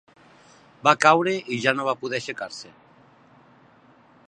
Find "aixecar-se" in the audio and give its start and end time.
2.21-2.73